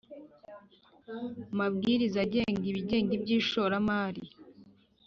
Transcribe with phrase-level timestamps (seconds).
[1.57, 4.23] Mabwiriza agenga ibigega by ishoramari